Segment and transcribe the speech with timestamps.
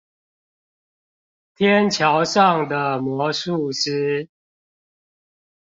[1.55, 4.27] 天橋上的魔術師